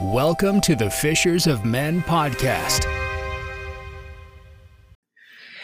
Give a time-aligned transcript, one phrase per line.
[0.00, 2.84] Welcome to the Fishers of Men podcast.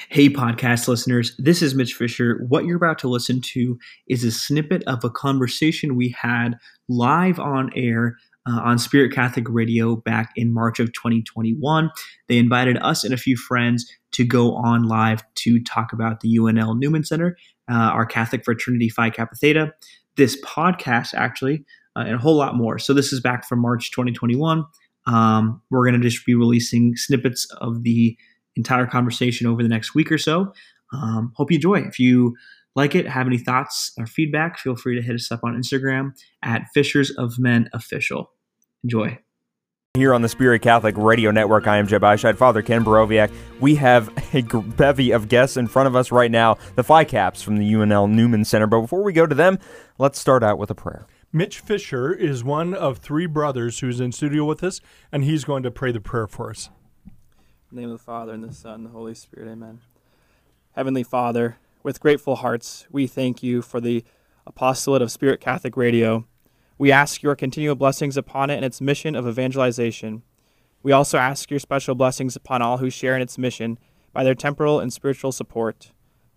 [0.08, 2.44] Hey, podcast listeners, this is Mitch Fisher.
[2.49, 3.78] What you're about to listen to
[4.08, 6.58] is a snippet of a conversation we had
[6.89, 11.88] live on air uh, on Spirit Catholic Radio back in March of 2021.
[12.26, 16.36] They invited us and a few friends to go on live to talk about the
[16.38, 17.36] UNL Newman Center,
[17.70, 19.72] uh, our Catholic fraternity Phi Kappa Theta.
[20.16, 21.64] This podcast, actually,
[21.96, 22.79] uh, and a whole lot more.
[22.79, 24.64] So, this is back from March 2021.
[25.07, 28.17] Um, we're going to just be releasing snippets of the
[28.57, 30.53] entire conversation over the next week or so.
[30.93, 31.80] Um, hope you enjoy.
[31.80, 32.37] If you
[32.77, 36.12] like it, have any thoughts or feedback, feel free to hit us up on Instagram
[36.43, 38.31] at Fishers of Men Official.
[38.83, 39.19] Enjoy.
[39.95, 43.33] Here on the Spirit Catholic Radio Network, I am Jeb Eichscheid, Father Ken Borowiak.
[43.61, 47.42] We have a bevy of guests in front of us right now, the Phi Kaps
[47.42, 48.67] from the UNL Newman Center.
[48.67, 49.56] But before we go to them,
[49.98, 51.06] let's start out with a prayer.
[51.34, 54.80] Mitch Fisher is one of three brothers who's in studio with us,
[55.12, 56.70] and he's going to pray the prayer for us.
[57.70, 59.81] In the name of the Father, and the Son, and the Holy Spirit, amen.
[60.72, 64.03] Heavenly Father, with grateful hearts, we thank you for the
[64.47, 66.25] apostolate of Spirit Catholic Radio
[66.77, 70.22] we ask your continual blessings upon it and its mission of evangelization.
[70.83, 73.78] We also ask your special blessings upon all who share in its mission
[74.12, 75.92] by their temporal and spiritual support.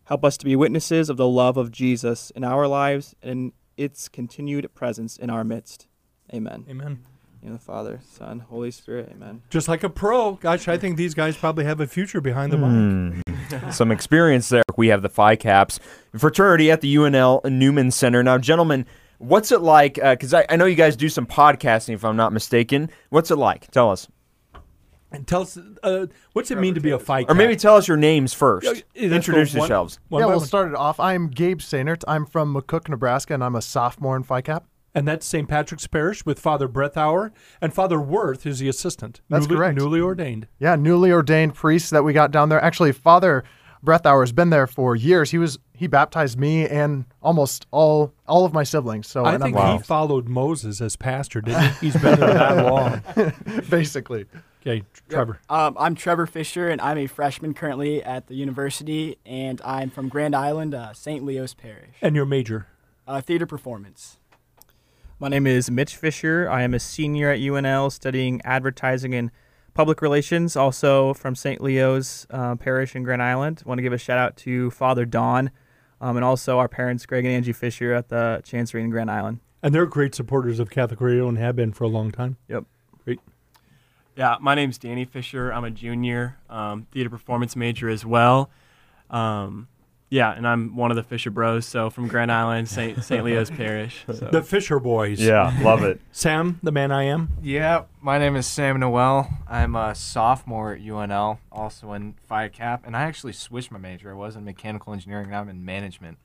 [0.05, 4.09] Help us to be witnesses of the love of Jesus in our lives and its
[4.09, 5.87] continued presence in our midst.
[6.33, 6.65] Amen.
[6.69, 7.03] Amen.
[7.41, 9.09] In the Father, Son, Holy Spirit.
[9.13, 9.43] Amen.
[9.49, 10.33] Just like a pro.
[10.33, 13.23] Gosh, I think these guys probably have a future behind the mic.
[13.49, 13.73] Mm.
[13.73, 14.63] Some experience there.
[14.75, 15.79] We have the Phi Kaps
[16.17, 18.23] fraternity at the UNL Newman Center.
[18.23, 18.85] Now, gentlemen,
[19.19, 19.95] What's it like?
[19.95, 22.89] Because uh, I, I know you guys do some podcasting, if I'm not mistaken.
[23.09, 23.69] What's it like?
[23.71, 24.07] Tell us.
[25.11, 27.27] And tell us, uh, what's it mean to be a fight?
[27.29, 28.83] Or maybe tell us your names first.
[28.93, 29.99] Yeah, Introduce one- yourselves.
[30.09, 30.47] one yeah, by we'll one.
[30.47, 30.99] start it off.
[30.99, 32.03] I'm Gabe Sainert.
[32.07, 34.65] I'm from McCook, Nebraska, and I'm a sophomore in Phi Kap.
[34.93, 35.47] And that's St.
[35.47, 39.21] Patrick's Parish with Father Brethauer, and Father Worth is the assistant.
[39.29, 39.77] That's newly, correct.
[39.77, 40.47] Newly ordained.
[40.59, 42.59] Yeah, newly ordained priest that we got down there.
[42.61, 43.43] Actually, Father
[43.85, 45.29] Breathauer has been there for years.
[45.31, 49.05] He was he baptized me and almost all all of my siblings.
[49.07, 51.85] So I and think I'm he followed Moses as pastor, didn't he?
[51.91, 53.01] He's been there that long.
[53.69, 54.25] basically.
[54.67, 55.39] Okay, Trevor.
[55.49, 60.09] Um, I'm Trevor Fisher, and I'm a freshman currently at the university, and I'm from
[60.09, 61.23] Grand Island, uh, St.
[61.23, 61.95] Leo's Parish.
[62.01, 62.67] And your major.
[63.07, 64.17] Uh, theater performance.
[65.19, 66.49] My name is Mitch Fisher.
[66.49, 69.31] I am a senior at UNL studying advertising and
[69.73, 71.61] public relations, also from St.
[71.61, 73.63] Leo's uh, Parish in Grand Island.
[73.65, 75.49] want to give a shout out to Father Don
[76.01, 79.39] um, and also our parents, Greg and Angie Fisher, at the Chancery in Grand Island.
[79.63, 82.35] And they're great supporters of Catholic Radio and have been for a long time.
[82.49, 82.65] Yep.
[83.05, 83.21] Great.
[84.17, 85.53] Yeah, my name's Danny Fisher.
[85.53, 88.49] I'm a junior, um, theater performance major as well.
[89.11, 89.67] Um,
[90.09, 91.65] yeah, and I'm one of the Fisher Bros.
[91.67, 93.03] So from Grand Island, St.
[93.03, 93.23] St.
[93.23, 94.05] Leo's Parish.
[94.07, 94.29] So.
[94.31, 95.19] The Fisher Boys.
[95.19, 96.01] Yeah, love it.
[96.11, 97.33] Sam, the man I am.
[97.43, 99.29] Yeah, my name is Sam Noel.
[99.47, 104.09] I'm a sophomore at UNL, also in Phi Kap, and I actually switched my major.
[104.09, 106.17] I was in mechanical engineering, now I'm in management.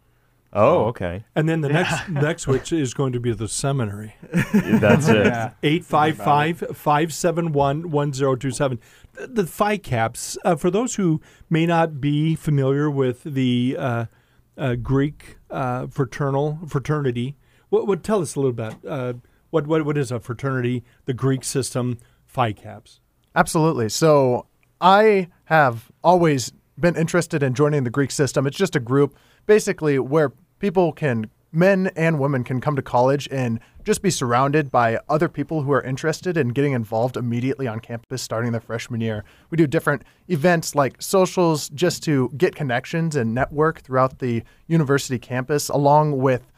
[0.55, 1.25] Oh, okay.
[1.35, 4.15] And then the next next switch is going to be the seminary.
[4.53, 5.27] That's it.
[5.27, 5.53] Yeah.
[5.63, 8.81] 855 571 1027.
[9.15, 14.07] The Phi Kaps, uh, for those who may not be familiar with the uh,
[14.59, 17.37] uh, Greek uh, fraternal fraternity,
[17.71, 18.75] what would tell us a little bit?
[18.87, 19.15] Uh,
[19.51, 20.85] what, what what is a fraternity?
[21.07, 23.01] The Greek system, Phi Kaps.
[23.35, 23.89] Absolutely.
[23.89, 24.47] So
[24.81, 28.47] I have always been interested in joining the Greek system.
[28.47, 30.33] It's just a group basically where
[30.63, 35.29] people can men and women can come to college and just be surrounded by other
[35.29, 39.25] people who are interested in getting involved immediately on campus starting their freshman year.
[39.51, 45.19] We do different events like socials just to get connections and network throughout the university
[45.19, 46.51] campus along with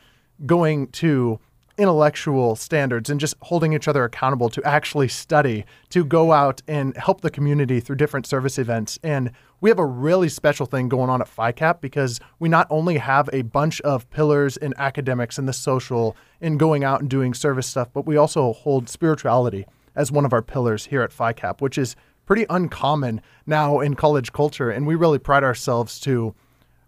[0.44, 1.40] going to
[1.76, 6.96] intellectual standards and just holding each other accountable to actually study, to go out and
[6.96, 8.98] help the community through different service events.
[9.02, 12.66] And we have a really special thing going on at Phi Kap because we not
[12.70, 17.10] only have a bunch of pillars in academics and the social and going out and
[17.10, 19.66] doing service stuff, but we also hold spirituality
[19.96, 23.94] as one of our pillars here at Phi Kap, which is pretty uncommon now in
[23.94, 24.70] college culture.
[24.70, 26.34] And we really pride ourselves to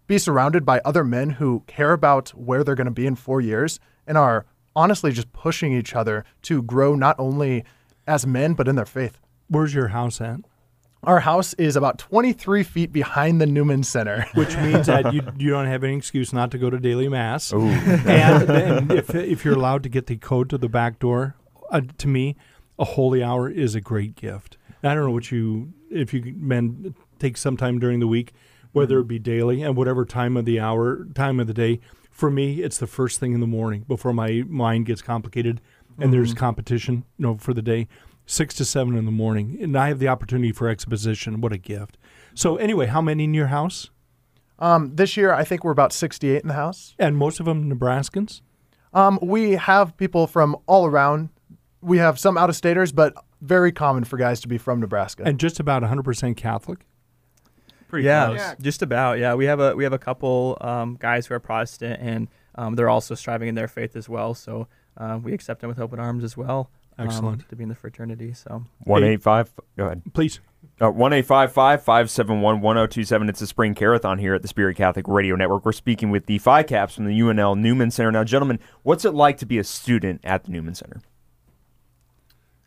[0.07, 3.41] be surrounded by other men who care about where they're going to be in four
[3.41, 4.45] years and are
[4.77, 7.65] honestly just pushing each other to grow not only
[8.05, 9.19] as men but in their faith.
[9.49, 10.41] Where's your house at?
[11.03, 14.27] Our house is about 23 feet behind the Newman Center.
[14.35, 17.51] Which means that you, you don't have any excuse not to go to daily mass.
[17.53, 21.35] And, and if, if you're allowed to get the code to the back door,
[21.71, 22.35] uh, to me,
[22.77, 24.57] a holy hour is a great gift.
[24.83, 28.33] I don't know what you, if you men take some time during the week,
[28.71, 31.79] whether it be daily and whatever time of the hour, time of the day.
[32.17, 35.61] For me, it's the first thing in the morning before my mind gets complicated.
[35.99, 37.87] and there's competition, you know, for the day,
[38.25, 41.41] six to seven in the morning, and I have the opportunity for exposition.
[41.41, 41.95] What a gift!
[42.33, 43.91] So anyway, how many in your house?
[44.57, 46.95] Um, this year, I think we're about 68 in the house.
[46.97, 48.41] And most of them Nebraskans.
[48.93, 51.29] Um, we have people from all around.
[51.81, 55.21] We have some out of staters, but very common for guys to be from Nebraska.
[55.23, 56.79] and just about 100% Catholic.
[57.87, 58.55] Pretty yeah, close.
[58.61, 59.19] just about.
[59.19, 62.75] Yeah, we have a we have a couple um, guys who are Protestant, and um,
[62.75, 64.33] they're also striving in their faith as well.
[64.33, 64.67] So
[64.97, 66.69] uh, we accept them with open arms as well.
[66.97, 67.47] um, Excellent.
[67.49, 68.33] to be in the fraternity.
[68.33, 69.53] So One eight five.
[69.77, 70.01] Go ahead.
[70.13, 70.39] Please.
[70.81, 73.29] Uh, one eight five five five seven one one zero two seven.
[73.29, 75.65] It's a spring carathon here at the Spirit Catholic Radio Network.
[75.65, 78.11] We're speaking with the Phi Kaps from the UNL Newman Center.
[78.11, 80.99] Now, gentlemen, what's it like to be a student at the Newman Center?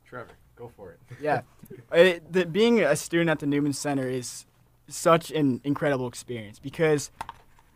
[0.04, 0.98] Trevor, go for it.
[1.20, 1.42] Yeah,
[1.92, 4.46] it, the, being a student at the Newman Center is
[4.90, 7.10] such an incredible experience because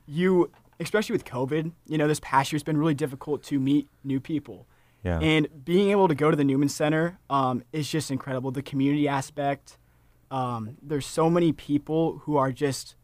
[0.07, 0.51] you,
[0.81, 4.67] especially with COVID, you know, this past year's been really difficult to meet new people.
[5.03, 5.19] Yeah.
[5.21, 8.51] And being able to go to the Newman Center um, is just incredible.
[8.51, 9.79] The community aspect.
[10.31, 12.97] Um, there's so many people who are just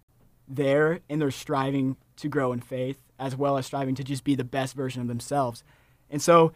[0.49, 4.35] there and they're striving to grow in faith as well as striving to just be
[4.35, 5.63] the best version of themselves.
[6.11, 6.53] And so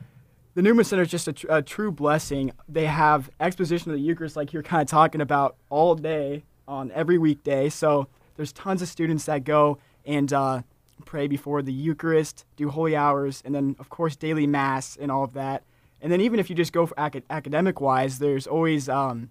[0.55, 2.53] the Newman Center is just a, tr- a true blessing.
[2.69, 6.91] They have exposition of the Eucharist, like you're kind of talking about, all day on
[6.93, 7.69] every weekday.
[7.69, 10.63] So there's tons of students that go and uh,
[11.05, 15.25] pray before the Eucharist, do holy hours, and then, of course, daily Mass and all
[15.25, 15.63] of that.
[16.01, 19.31] And then, even if you just go for acad- academic wise, there's always um,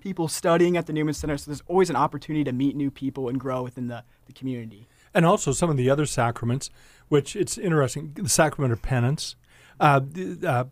[0.00, 1.38] people studying at the Newman Center.
[1.38, 4.88] So there's always an opportunity to meet new people and grow within the, the community.
[5.14, 6.70] and also some of the other sacraments,
[7.08, 8.12] which it's interesting.
[8.14, 9.36] The sacrament of penance.
[9.78, 10.00] Uh,
[10.46, 10.64] uh,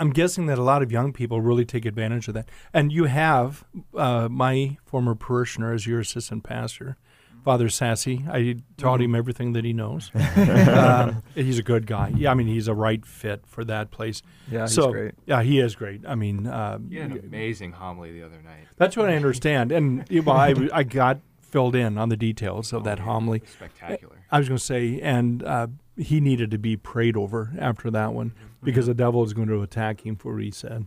[0.00, 2.48] I'm guessing that a lot of young people really take advantage of that.
[2.72, 3.64] And you have
[3.94, 6.96] uh, my former parishioner as your assistant pastor,
[7.44, 8.24] Father Sassy.
[8.28, 10.10] I taught him everything that he knows.
[10.14, 12.12] um, he's a good guy.
[12.16, 14.22] Yeah, I mean, he's a right fit for that place.
[14.50, 15.14] Yeah, he's great.
[15.26, 16.02] Yeah, he is great.
[16.06, 18.66] I mean, um, You had an amazing homily the other night.
[18.76, 19.72] that's what I understand.
[19.72, 21.20] And well, I, I got
[21.50, 23.42] filled in on the details of that homily.
[23.46, 24.24] Spectacular.
[24.30, 25.66] I was going to say, and uh,
[25.96, 28.32] he needed to be prayed over after that one
[28.62, 30.86] because the devil is going to attack him for what he said.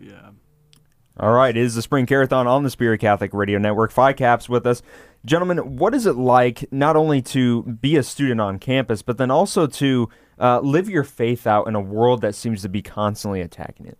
[0.00, 0.30] Yeah.
[1.18, 3.90] All right, it is the Spring Carathon on the Spirit Catholic Radio Network.
[3.90, 4.82] Phi Kaps with us.
[5.24, 9.30] Gentlemen, what is it like not only to be a student on campus, but then
[9.30, 13.40] also to uh, live your faith out in a world that seems to be constantly
[13.40, 13.98] attacking it?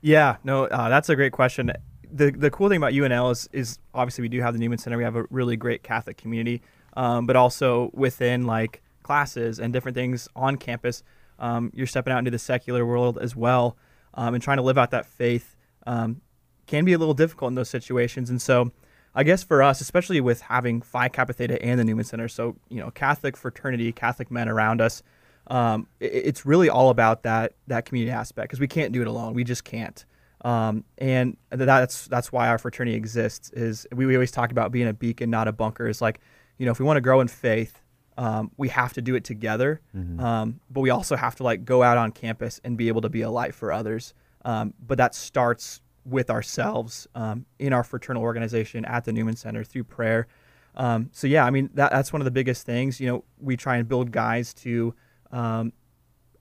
[0.00, 1.72] Yeah, no, uh, that's a great question.
[2.12, 4.96] The the cool thing about UNL is is obviously we do have the Newman Center.
[4.96, 6.62] We have a really great Catholic community,
[6.96, 11.02] um, but also within like classes and different things on campus,
[11.38, 13.76] um, you're stepping out into the secular world as well,
[14.14, 16.20] um, and trying to live out that faith um,
[16.66, 18.30] can be a little difficult in those situations.
[18.30, 18.70] And so,
[19.14, 22.56] I guess for us, especially with having Phi Kappa Theta and the Newman Center, so
[22.68, 25.02] you know, Catholic fraternity, Catholic men around us,
[25.48, 29.08] um, it, it's really all about that that community aspect because we can't do it
[29.08, 29.34] alone.
[29.34, 30.04] We just can't.
[30.42, 33.50] Um, and that's that's why our fraternity exists.
[33.50, 35.86] Is we, we always talk about being a beacon, not a bunker.
[35.86, 36.20] Is like,
[36.58, 37.82] you know, if we want to grow in faith,
[38.16, 39.80] um, we have to do it together.
[40.20, 43.08] Um, but we also have to like go out on campus and be able to
[43.08, 44.14] be a light for others.
[44.44, 49.64] Um, but that starts with ourselves um, in our fraternal organization at the Newman Center
[49.64, 50.26] through prayer.
[50.74, 53.00] Um, so yeah, I mean that that's one of the biggest things.
[53.00, 54.94] You know, we try and build guys to
[55.30, 55.72] um,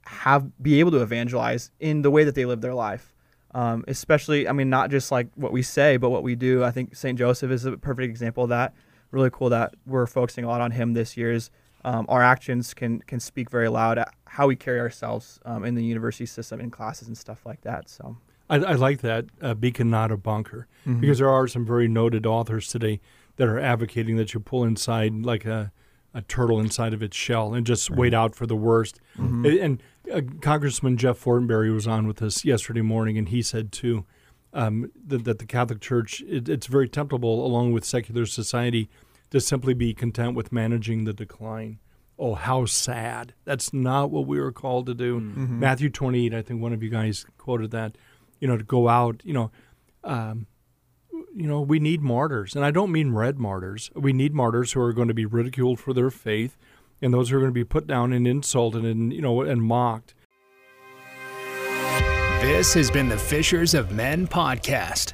[0.06, 3.14] have be able to evangelize in the way that they live their life.
[3.52, 6.64] Um, especially, I mean, not just like what we say, but what we do.
[6.64, 7.18] I think St.
[7.18, 8.74] Joseph is a perfect example of that.
[9.12, 11.50] Really cool that we're focusing a lot on him this year's.
[11.84, 15.76] Um, our actions can can speak very loud at how we carry ourselves um, in
[15.76, 17.90] the university system in classes and stuff like that.
[17.90, 18.18] So
[18.50, 20.68] I, I like that uh, beacon, not a bunker,
[21.00, 23.00] because there are some very noted authors today
[23.38, 25.72] that are advocating that you pull inside like a,
[26.14, 29.00] a turtle inside of its shell and just wait out for the worst.
[29.16, 33.72] And, and uh, Congressman Jeff Fortenberry was on with us yesterday morning, and he said
[33.72, 34.06] too
[34.54, 38.90] um, that, that the Catholic Church it, it's very temptable, along with secular society,
[39.30, 41.80] to simply be content with managing the decline.
[42.18, 43.34] Oh, how sad!
[43.46, 45.20] That's not what we were called to do.
[45.20, 46.34] Matthew twenty-eight.
[46.34, 47.98] I think one of you guys quoted that.
[48.40, 49.22] You know, to go out.
[49.24, 49.52] You know,
[50.04, 50.48] um,
[51.36, 53.92] you know, we need martyrs, and I don't mean red martyrs.
[53.96, 56.58] We need martyrs who are going to be ridiculed for their faith,
[57.02, 59.62] and those who are going to be put down and insulted and you know and
[59.62, 60.14] mocked.
[62.42, 65.14] This has been the Fishers of Men podcast.